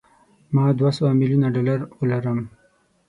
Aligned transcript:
ما 0.55 0.65
دوه 0.79 0.91
سوه 0.97 1.09
میلیونه 1.19 1.47
ډالره 1.53 1.75
ولرم. 1.99 2.39